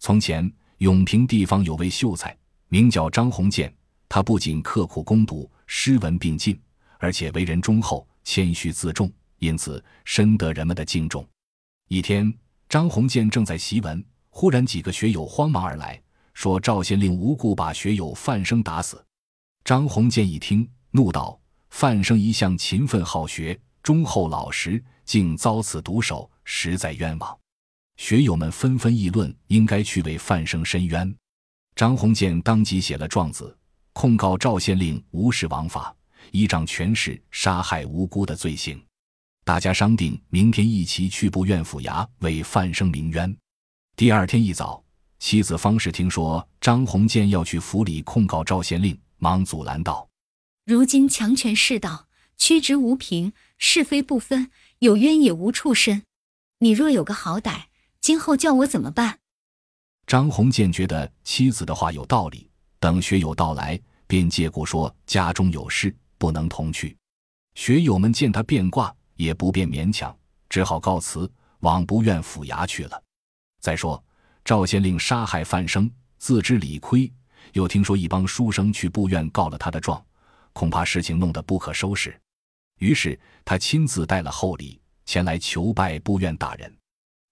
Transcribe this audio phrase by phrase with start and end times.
[0.00, 2.34] 从前永平地方有位秀才，
[2.68, 3.72] 名叫张鸿渐，
[4.08, 6.58] 他不仅刻苦攻读，诗文并进，
[6.98, 11.26] 而且为人忠厚、谦虚自重，因此深得人们的敬重。
[11.88, 12.32] 一天，
[12.66, 16.00] 张鸿渐正在习文，忽然几个学友慌忙而来，
[16.32, 19.04] 说赵县令无故把学友范生打死。
[19.64, 21.38] 张鸿渐一听，怒道
[21.68, 27.38] ：“范生一向勤奋好学，忠厚老实，竟遭此毒手，实在冤枉。”
[28.00, 31.14] 学友们纷纷议论，应该去为范生申冤。
[31.76, 33.54] 张鸿渐当即写了状子，
[33.92, 35.94] 控告赵县令无视王法，
[36.32, 38.82] 依仗权势杀害无辜的罪行。
[39.44, 43.36] 大家商定，明天一起去部院府衙为范生鸣冤。
[43.94, 44.82] 第二天一早，
[45.18, 48.98] 妻子方氏听说张鸿渐要去府里控告赵县令。
[49.18, 50.08] 忙阻拦道
[50.64, 52.08] ：“如今强权世道，
[52.38, 56.02] 曲直无凭，是非不分，有冤也无处伸。
[56.60, 57.64] 你若有个好歹，
[58.00, 59.18] 今后叫我怎么办？”
[60.06, 66.96] 张宏建觉得妻子的话有道理，等学友到来，便借故说家中有事，不能同去。
[67.54, 70.16] 学友们见他变卦，也不便勉强，
[70.48, 73.02] 只好告辞，往不愿府衙去了。
[73.60, 74.02] 再说
[74.44, 77.12] 赵县令杀害范生，自知理亏。
[77.52, 80.04] 又听说一帮书生去部院告了他的状，
[80.52, 82.20] 恐怕事情弄得不可收拾，
[82.78, 86.79] 于是他亲自带了厚礼前来求拜部院大人。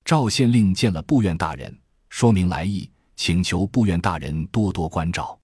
[0.09, 1.79] 赵县令见了部院大人，
[2.09, 5.39] 说明来意，请求部院大人多多关照。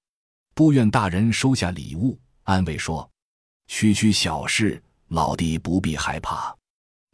[0.54, 3.06] 部院大人收下礼物，安慰说
[3.68, 6.56] ：“区区小事，老弟不必害怕。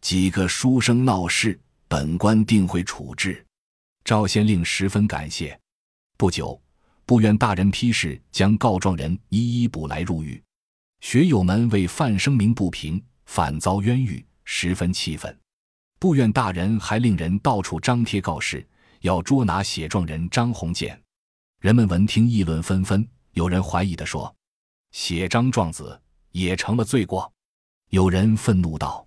[0.00, 3.44] 几个书生闹事，本官定会处置。”
[4.06, 5.58] 赵县令十分感谢。
[6.16, 6.56] 不久。
[7.04, 10.40] 部院大人批示，将告状人一一捕来入狱。
[11.00, 15.36] 学友们为范生鸣不平，反遭冤狱，十分气愤。
[16.00, 18.66] 部院大人还令人到处张贴告示，
[19.02, 20.98] 要捉拿写状人张鸿渐。
[21.60, 23.06] 人们闻听，议论纷纷。
[23.32, 24.34] 有人怀疑的说
[24.92, 26.00] ：“写张状子
[26.30, 27.30] 也成了罪过。”
[27.92, 29.06] 有人愤怒道：“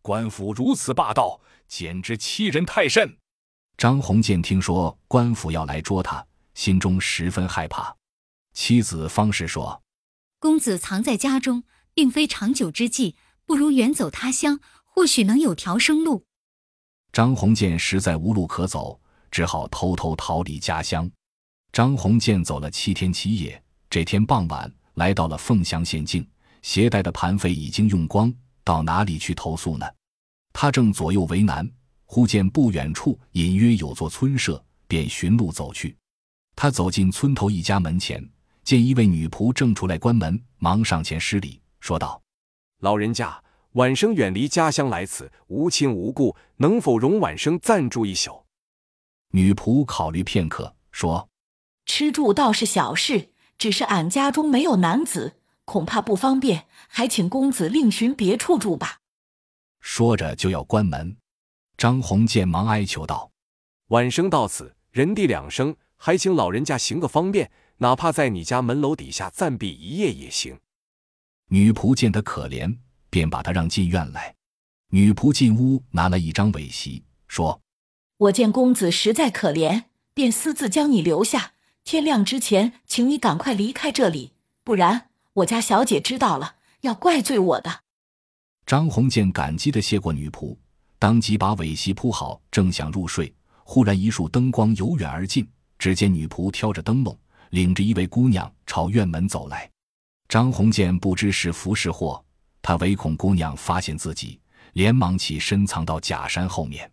[0.00, 3.18] 官府如此霸道，简直欺人太甚！”
[3.76, 6.24] 张鸿渐听说官府要来捉他。
[6.54, 7.96] 心中十分害怕，
[8.52, 9.82] 妻子方氏说
[10.38, 16.26] ：“公子藏在家中，并非长久之计，不如远走他乡，或许能有条生路。”
[17.12, 21.10] 张鸿渐实在无路可走，只好偷偷逃离家乡。
[21.72, 26.26] 张鸿渐走了七天七夜，这天傍晚来到了凤翔县境，
[26.62, 28.32] 携带的盘费已经用光，
[28.64, 29.86] 到哪里去投宿呢？
[30.52, 31.68] 他正左右为难，
[32.04, 35.96] 忽见不远处隐约有座村舍，便寻路走去。
[36.56, 38.26] 他走进村头一家门前，
[38.64, 42.20] 见一位女仆正出来关门，忙上前施礼，说道
[42.80, 43.40] ：“老人家，
[43.78, 48.44] 晚生远离家乡来此，无亲无故，能否容晚生暂住一宿？”
[49.30, 51.28] 女仆考虑片刻，说
[51.86, 58.98] ：“吃住倒是小事，只是俺家中没有男子，恐怕不方便，还请公子另寻别处住吧。”
[59.80, 61.16] 说着就要关门，
[61.76, 63.30] 张红见忙哀求道
[63.90, 70.60] ：“晚生到此，人地两生。”还请老人家行个方便，哪怕在你家门楼底下暂避一夜也行。
[71.48, 72.78] 女仆见他可怜，
[73.10, 74.34] 便把他让进院来。
[74.90, 77.60] 女仆进屋，拿了一张尾席，说
[78.16, 81.52] ：“我见公子实在可怜，便私自将你留下。
[81.84, 84.32] 天亮之前，请你赶快离开这里，
[84.64, 87.80] 不然我家小姐知道了，要怪罪我的。”
[88.66, 90.56] 张鸿渐感激的谢过女仆，
[90.98, 95.46] 当即把尾席铺好，正想入睡，忽然一束灯光由远而近。
[95.78, 97.16] 只见女仆挑着灯笼，
[97.50, 99.70] 领着一位姑娘朝院门走来。
[100.28, 102.22] 张鸿渐不知是福是祸，
[102.62, 104.40] 他唯恐姑娘发现自己，
[104.72, 106.90] 连忙起身藏到假山后面。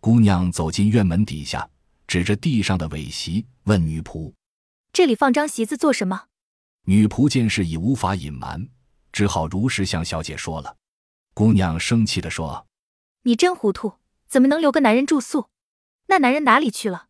[0.00, 1.68] 姑娘走进院门底下，
[2.06, 4.32] 指着地上的尾席问女仆
[4.92, 6.26] ：“这里放张席子做什么？”
[6.86, 8.68] 女仆见势已无法隐瞒，
[9.12, 10.76] 只好如实向小姐说了。
[11.34, 12.66] 姑娘生气地说
[13.24, 13.92] ：“你真糊涂，
[14.26, 15.50] 怎么能留个男人住宿？
[16.06, 17.08] 那男人哪里去了？”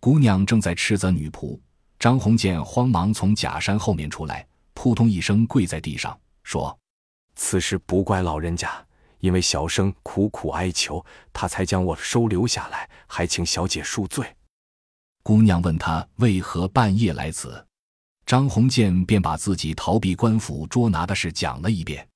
[0.00, 1.60] 姑娘正在斥责女仆，
[1.98, 6.76] 张鸿渐慌忙从假山后面出来，扑通一声跪在地上，说
[7.34, 8.86] ：“此事不怪老人家，
[9.20, 14.36] 因为小生苦苦哀求，他才将我收留下来，还请小姐恕罪。”
[15.22, 17.66] 姑娘问他为何半夜来此，
[18.26, 22.08] 张鸿渐便把自己逃避官府捉拿的事讲了一遍。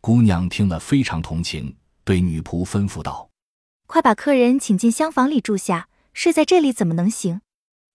[0.00, 3.28] 姑娘听了非常同情，对女仆吩咐道
[3.86, 7.42] ：“快把客人请进厢房里住下。”睡在这里怎么能行？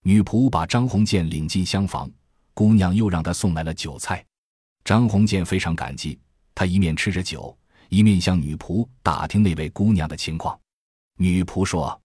[0.04, 2.08] 女仆把张鸿渐领进厢房，
[2.54, 4.24] 姑娘又让他送来了酒菜。
[4.86, 6.20] 张鸿渐非常感激，
[6.62, 7.58] 他一面吃着酒，
[7.90, 10.60] 一面向女仆打听那位姑娘的情况。
[11.18, 12.04] 女仆说：“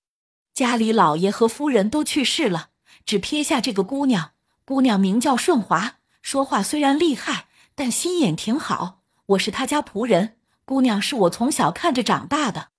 [0.54, 2.70] 家里老爷和夫人都去世了，
[3.04, 4.30] 只撇下这个姑娘。
[4.64, 9.02] 姑娘名叫顺华，说话虽然厉害，但心眼挺好。
[9.26, 12.70] 我是他家仆人，姑娘是我从小看着长大的。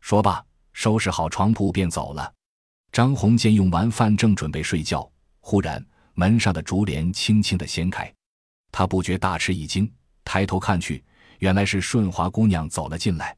[0.00, 2.32] 说罢，收拾好床铺便走了。
[2.90, 5.84] 张红见用完饭，正准备睡觉，忽然
[6.14, 8.10] 门上的竹帘轻轻的掀开，
[8.72, 9.92] 他不觉大吃一惊，
[10.34, 11.04] 抬头看去，
[11.38, 13.36] 原来是顺华姑娘走了进来。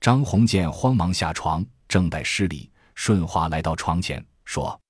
[0.00, 4.80] 张鸿渐慌忙下床，正待施礼，顺华来到床前，说：“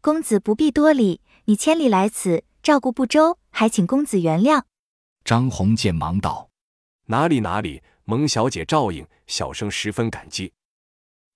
[0.00, 4.62] 公子不必多礼，你千里来此，照顾不周，还请公子原谅。”
[5.26, 6.48] 张鸿渐忙道
[7.08, 10.54] ：“哪里哪里，蒙小姐照应，小生十分感激。”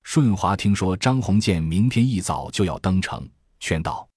[0.02, 3.28] 顺华听说张鸿渐明天一早就要登城，
[3.60, 4.08] 劝道：“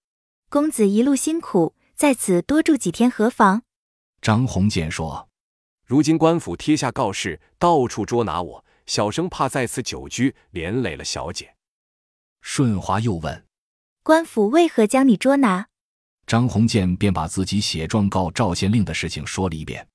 [0.50, 3.63] 公子一路辛苦，在此多住几天何妨？”
[4.21, 5.27] 张鸿渐说
[5.92, 11.56] ：“如今官府贴下告示，到处捉拿我。”小生怕在此久居，连累了小姐。
[12.40, 13.46] 顺华又问
[14.02, 15.68] ：“官府为何将你捉拿？”
[16.26, 19.90] 张鸿渐便把自己写状告赵县令的事情说了一遍。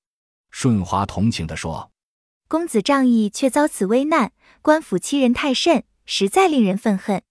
[0.51, 1.91] 顺华同情地说
[2.47, 7.23] ：“公子仗义，却遭此危难，官府欺人太甚，实在令人愤恨。”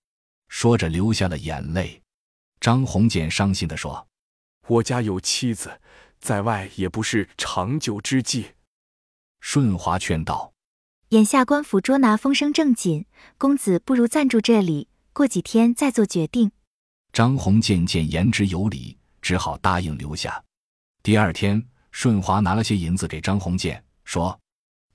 [0.51, 2.03] 说着流下了眼泪。
[2.59, 4.09] 张鸿渐伤心地说
[4.67, 5.81] ：“我家有妻子，
[6.19, 8.55] 在外也不是长久之计。”
[9.49, 10.53] 顺华劝道。
[11.11, 13.07] 眼下官府捉拿风声正紧，
[13.39, 16.51] 公子不如暂住这里，过几天再做决定。
[17.13, 20.43] 张宏渐见言之有理，只好答应留下。
[21.01, 24.41] 第二天，顺华拿了些银子给张宏建，说：“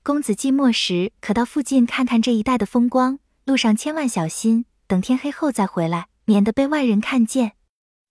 [0.04, 7.52] 公子寂寞时可到附近看看这一带的风光，路上千万小心，等天黑后再回来，免得被外人看见。”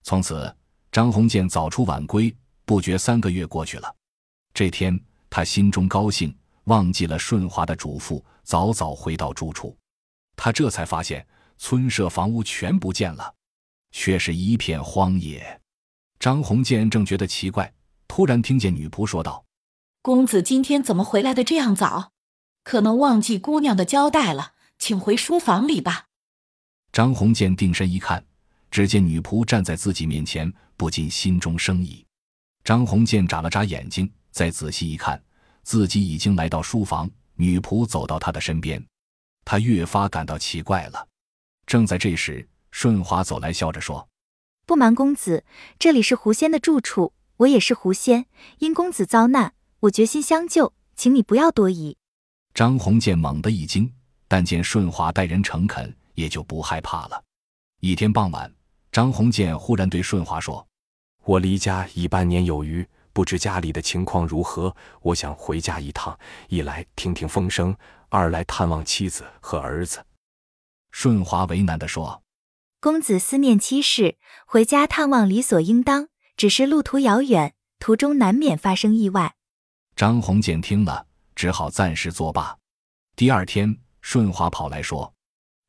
[0.02, 0.56] 从此，
[0.92, 2.36] 张宏建早出晚归，
[2.66, 3.96] 不觉三个月过去了。
[4.56, 5.00] 这天，
[5.32, 6.38] 他心中高兴。
[6.66, 9.76] 忘记了顺华的嘱咐，早早回到住处。
[10.36, 13.34] 他这才发现村舍房屋全不见了，
[13.92, 15.60] 却是一片荒野。
[16.20, 17.74] 张鸿渐正觉得奇怪，
[18.08, 19.44] 突然听见女仆说道
[20.04, 22.12] ：“公子今天怎么回来的这样早？
[22.64, 26.06] 可能忘记姑娘的交代了，请回书房里吧。”
[26.94, 28.24] 张鸿渐定身一看，
[28.70, 32.06] 只见女仆站在自己面前，不禁心中生疑。
[32.64, 35.22] 张鸿渐眨了眨眼睛，再仔细一看。
[35.64, 38.84] 自己已经来到书房，女仆走到他的身边，
[39.46, 41.08] 他越发感到奇怪了。
[41.68, 44.10] 正在这时，顺华走来，笑着说
[44.66, 45.46] ：“不瞒公子，
[45.78, 48.26] 这里是狐仙的住处，我也是狐仙。
[48.58, 51.96] 因公子遭难，我决心相救，请你不要多疑。”
[52.56, 53.94] 张鸿渐猛地一惊，
[54.28, 57.24] 但见顺华待人诚恳，也就不害怕了。
[57.82, 58.52] 一天傍晚，
[58.92, 60.68] 张鸿渐忽然对顺华说
[61.24, 64.76] ：“我离家已半年有余。”不知家里的情况如何？
[65.02, 66.18] 我想回家一趟，
[66.50, 67.76] 一来听听风声，
[68.10, 70.06] 二来探望妻子和儿子。
[70.92, 72.24] 顺华为难地说
[72.82, 76.10] ：“公子思念妻室，回家探望理所应当。
[76.38, 79.36] 只是路途遥远，途中难免发生意外。”
[79.96, 81.06] 张鸿渐听了，
[81.36, 82.58] 只好暂时作罢。
[83.16, 85.14] 第二天，顺华跑来说：“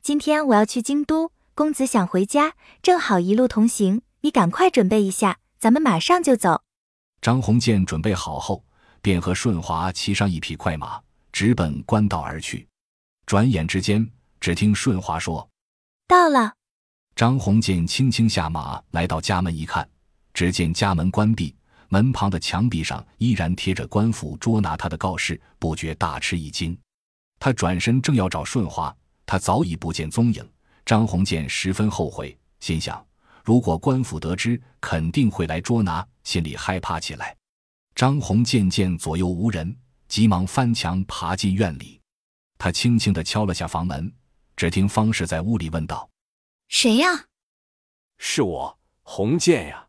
[0.01, 4.03] 今天我要去京都，公子想回家，正好一路同行。
[4.23, 6.63] 你赶快准备一下，咱们马上就走。”
[7.23, 8.63] 张鸿渐准备好后，
[9.01, 11.01] 便和顺华骑上一匹快马，
[11.33, 12.67] 直奔官道而去。
[13.27, 14.05] 转眼之间，
[14.41, 15.49] 只听顺华说
[16.09, 16.53] ：“到了。”
[17.15, 19.89] 张鸿渐轻轻下马，来到家门一看，
[20.35, 21.55] 只见家门关闭，
[21.89, 26.77] 门旁的墙壁上依然贴着官府捉拿他的告示，不觉大吃一惊。
[27.39, 28.93] 他转身正要找顺华，
[29.25, 30.45] 他早已不见踪影。
[30.85, 33.01] 张鸿渐十分后悔，心想。
[33.45, 37.37] 如果官府得知，肯定会来捉拿，心里害怕起来。
[37.95, 39.77] 张宏渐渐左右无人，
[40.09, 42.01] 急忙翻墙爬进院里。
[42.57, 44.13] 他轻轻地敲了下房门，
[44.57, 46.09] 只听方氏在屋里问道
[46.69, 47.09] ：“谁呀
[48.19, 49.87] ？”“是我，洪建呀。”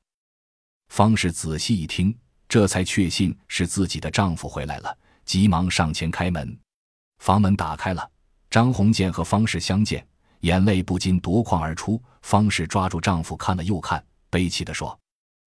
[0.90, 2.18] 方氏仔细一听，
[2.50, 6.60] 这才确信是自己的丈夫回来了，急忙上前开门。
[7.20, 8.12] 房门打开了，
[8.50, 10.06] 张鸿渐和方氏相见。
[10.44, 15.00] 眼泪不禁夺眶而出，方氏抓住丈夫看了又看，悲戚地说：“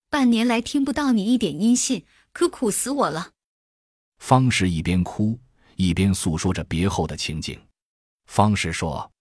[0.09, 3.33] 半年来听不到你一点音信，可苦死我了。”
[4.19, 5.39] 方氏一边哭
[5.77, 7.61] 一边诉说着别后的情景。
[8.25, 9.13] 方氏说：“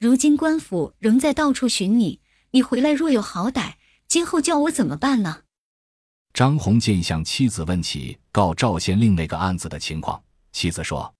[0.00, 2.20] 如今官府仍在到处寻你，
[2.52, 3.74] 你回来若有好歹，
[4.06, 5.42] 今后叫我怎么办呢？”
[6.32, 11.14] 张鸿渐向妻子问起告赵县令那个案子的情况，妻子说：“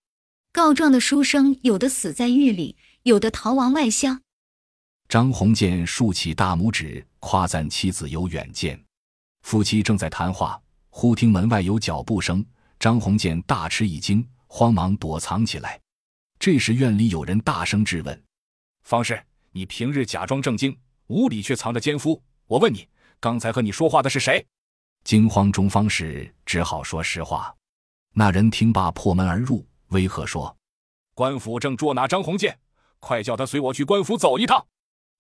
[0.51, 4.21] 告状的书生有的死在狱里。”有的逃亡外乡。
[5.09, 8.83] 张鸿渐竖起大拇指，夸赞妻子有远见。
[9.43, 12.45] 夫妻正在谈话，忽听门外有脚步声，
[12.79, 15.81] 张鸿渐大吃一惊，慌忙躲藏起来。
[16.39, 18.23] 这时院里有人大声质问
[18.85, 19.21] ：“方氏，
[19.53, 22.23] 你。”平日假装正经，屋里却藏着奸夫。
[22.47, 22.87] 我问你，
[23.19, 24.47] 刚才和你说话的是谁？
[25.05, 27.55] 惊慌中，方氏只好说实话。
[28.15, 30.55] 那人听罢，破门而入，威吓说
[31.15, 32.59] ：“官府正捉拿张鸿渐，
[33.01, 34.67] 快叫他随我去官府走一趟。”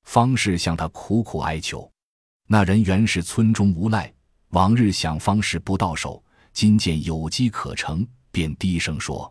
[0.04, 1.90] 方氏向他苦苦哀求。
[2.46, 4.12] 那人原是村中无赖，
[4.50, 9.30] 往日想方氏不到手，今见有机可乘，便低声说：“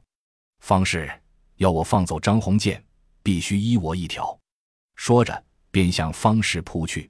[0.61, 1.11] 方氏
[1.55, 2.83] 要我放走张鸿渐，
[3.23, 4.37] 必须依我一条。”
[4.95, 7.09] 说着，便向方氏扑去。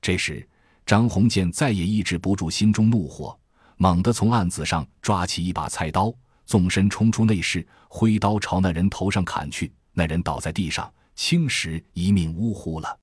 [0.00, 0.48] 这时，
[0.86, 3.36] 张鸿渐再也抑制不住心中怒火，
[3.76, 6.14] 猛地从案子上抓起一把菜刀，
[6.46, 9.72] 纵身冲出内室，挥刀朝那人头上砍去。
[9.92, 12.98] 那人倒在地上，青石一命呜呼了。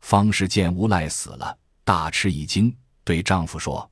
[0.00, 1.58] 方氏见无赖死了。
[1.84, 2.74] 大吃一惊，
[3.04, 3.90] 对丈夫说：“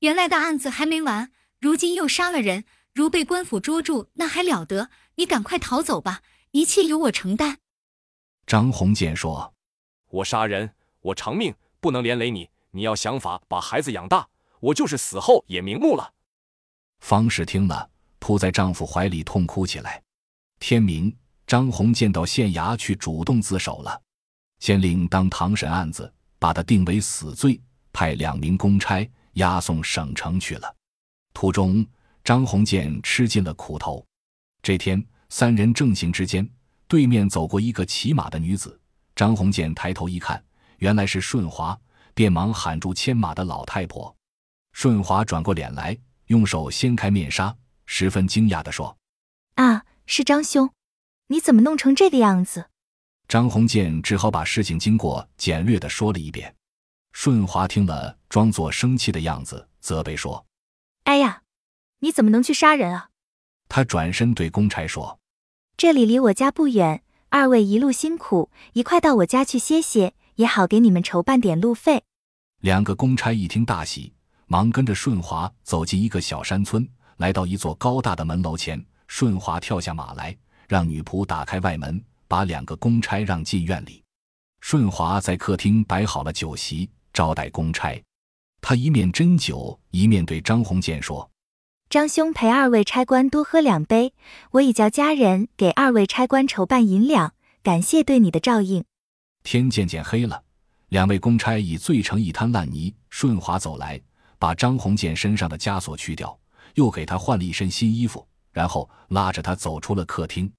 [0.00, 2.64] 原来的案子还没完，如今又杀了人，
[2.94, 4.90] 如被官府捉住，那还了得？
[5.16, 7.58] 你赶快逃走吧，一切由我承担。”
[8.46, 9.54] 张鸿渐说
[10.08, 12.48] ：“我杀人，我偿命，不能连累你。
[12.70, 14.28] 你要想法把孩子养大，
[14.60, 16.14] 我就是死后也瞑目了。”
[17.00, 20.02] 方氏听了，扑在丈夫怀里痛哭起来。
[20.58, 21.14] 天明，
[21.46, 24.00] 张鸿渐到县衙去主动自首了，
[24.58, 26.12] 县令当堂审案子。
[26.38, 27.58] 把他定为死罪，
[27.94, 30.76] 派两名公差押送省城去了。
[31.32, 31.84] 途中，
[32.22, 34.04] 张鸿渐吃尽了苦头。
[34.62, 36.46] 这天，三人正行之间，
[36.86, 38.78] 对面走过一个骑马的女子。
[39.14, 40.44] 张鸿渐抬头一看，
[40.76, 41.76] 原来是顺华，
[42.12, 44.14] 便忙喊住牵马的老太婆。
[44.72, 48.94] 顺华转过脸来，用手掀开面纱，十分惊讶地说
[49.56, 50.70] ：“啊，是张兄，
[51.28, 52.70] 你怎么弄成这个样子？”
[53.28, 56.54] 张鸿渐只好把事情经过简略的说了一遍。
[57.12, 60.46] 顺华听了，装作生气的样子，责备说
[61.04, 61.42] ：“哎呀，
[62.00, 63.08] 你怎么能去杀人啊？”
[63.68, 65.18] 他转身对公差说
[65.76, 72.04] ：“这里离我家不远，二位一路辛苦，一块到我家去歇歇，也好给你们筹办点路费。”
[72.60, 74.12] 两个公差一听大喜，
[74.46, 78.84] 忙跟着顺华走进一个小山村，来到一座高大的门楼前。
[79.08, 80.36] 顺华跳下马来，
[80.68, 82.02] 让女仆打开外门。
[82.28, 84.02] 把两个公差让进院里，
[84.60, 88.02] 顺华在客厅摆好了酒席招待公差。
[88.60, 91.30] 他一面斟酒，一面对张鸿渐说
[91.88, 94.12] ：“张兄陪二位差官多喝两杯，
[94.50, 97.32] 我已叫家人给二位差官筹办银两，
[97.62, 98.84] 感谢对你的照应。”
[99.44, 100.42] 天渐渐黑了，
[100.88, 102.92] 两位公差已醉成一滩烂泥。
[103.08, 104.00] 顺华走来，
[104.36, 106.36] 把张鸿渐身上的枷锁去掉，
[106.74, 110.50] 又给他换了一身新衣服，然后拉着他走出了客厅，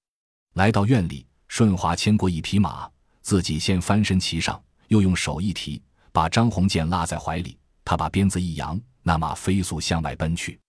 [0.54, 1.26] 来到院里。
[1.48, 2.88] 顺华牵过一匹马，
[3.22, 7.58] 自己先翻身骑上，又用手一提，把张鸿渐拉在怀里。
[7.84, 10.60] 他把鞭子一扬，那马飞速向外奔去。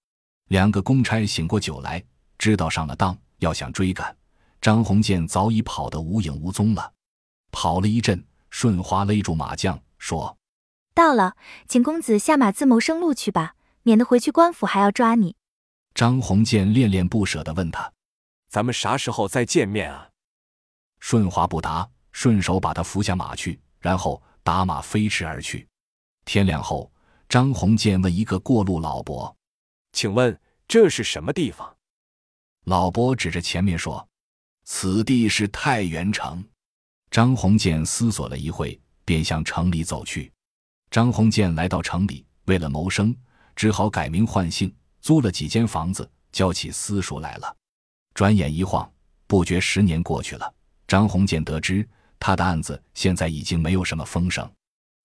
[0.48, 2.04] 两个公差醒过酒来，
[2.40, 4.18] 知道上了当，要想追赶，
[4.60, 6.92] 张鸿渐早已跑得无影无踪了。
[7.52, 10.36] 跑了一阵，顺华勒住马将，说
[10.96, 11.36] ：“到了，
[11.68, 15.36] 请公子下马自谋生路去吧，免得回去官府还要抓你。”
[16.00, 17.92] 张鸿渐恋恋不舍地问他
[18.48, 20.10] ：“咱们啥时候再见面啊？”
[21.02, 25.68] 顺华不答，顺手把他扶下马去，然后打马飞驰而去。
[26.24, 26.90] 天亮后，
[27.28, 29.36] 张鸿渐问一个过路老伯
[29.92, 30.40] ：“请问
[30.70, 31.76] 这是什么地方？”
[32.64, 34.08] 老伯指着前面说
[34.64, 36.42] ：“此地是太原城。”
[37.12, 40.32] 张鸿渐思索了一会，便向城里走去。
[40.90, 43.14] 张鸿渐来到城里，为了谋生，
[43.54, 47.56] 只好改名换姓，租了几间房子，交起私塾来了。
[48.14, 48.90] 转眼一晃，
[49.28, 50.54] 不觉十年过去了。
[50.88, 51.88] 张鸿渐得知
[52.20, 54.50] 他的案子现在已经没有什么风声，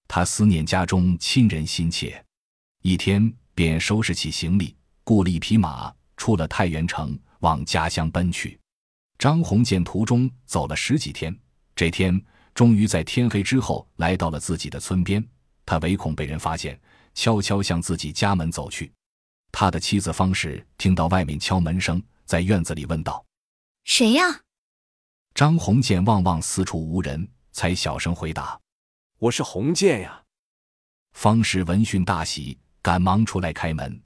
[0.09, 2.25] 他思念家中亲人心切，
[2.83, 4.75] 一天便收拾起行李，
[5.05, 8.59] 雇了一匹马，出了太原城，往家乡奔去。
[9.19, 11.39] 张鸿渐途中走了十几天，
[11.77, 12.21] 这天
[12.55, 15.25] 终于在天黑之后来到了自己的村边。
[15.67, 16.79] 他唯恐被人发现，
[17.15, 18.93] 悄悄向自己家门走去。
[19.57, 23.25] 他的妻子方氏听到外面敲门声，在院子里问道
[23.87, 24.25] ：“谁呀？”
[25.33, 28.61] 张鸿渐望望四处无人，才小声回答
[29.17, 30.21] ：“我是鸿渐呀。”
[31.15, 34.03] 方氏闻讯大喜，赶忙出来开门。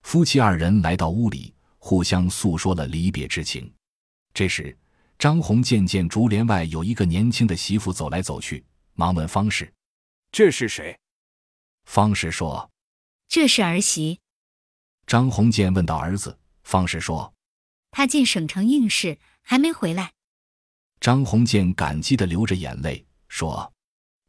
[0.00, 3.70] 夫妻二人来到屋里，互相诉说了离别之情。
[4.32, 4.74] 这时，
[5.18, 9.70] 张红渐见竹帘外有一个年轻的媳妇走来走去，忙问方氏
[10.32, 10.98] ：“这是谁？”
[11.84, 12.70] 方氏说
[13.28, 14.20] ：“这是儿媳。”
[15.06, 17.32] 张鸿渐问到儿子，方氏说
[17.92, 20.12] ：“他进省城应试，还没回来。”
[20.98, 23.72] 张鸿渐感激的流着眼泪说：“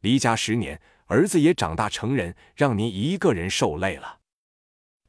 [0.02, 4.20] 离家十年，儿子也长大成人，让您一个人受累了。”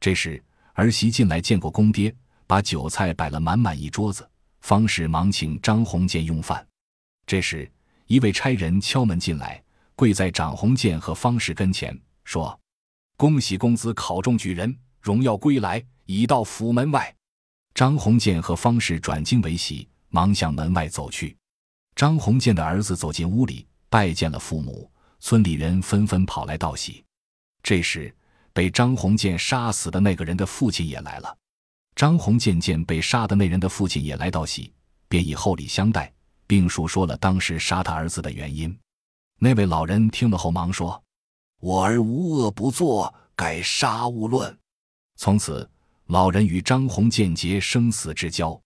[0.00, 2.12] 这时儿媳进来见过公爹，
[2.48, 4.28] 把酒菜摆了满满一桌子。
[4.60, 6.66] 方氏忙请张鸿渐用饭。
[7.26, 7.70] 这时
[8.06, 9.62] 一位差人敲门进来，
[9.94, 12.58] 跪在张鸿渐和方氏跟前，说
[13.16, 17.14] ：“恭喜公子考中举人，荣耀归来，已到府门外。”
[17.74, 21.36] 张鸿渐和方氏转惊为喜，忙向门外走去。
[21.94, 27.04] 张鸿渐的儿子走进屋里，拜见了父母，村里人纷纷跑来道喜。
[27.62, 28.14] 这时，
[28.52, 31.36] 被张鸿渐杀死的那个人的父亲也来了。
[31.94, 34.72] 张鸿渐见被杀的那人的父亲也来道喜，
[35.08, 36.12] 便以厚礼相待，
[36.46, 38.76] 并述说了当时杀他儿子的原因。
[39.38, 41.02] 那位老人听了后忙说
[41.60, 44.56] ：“我儿无恶不作，改杀勿论。”
[45.22, 45.68] 从此，
[46.06, 48.58] 老人与张鸿渐结生死之交。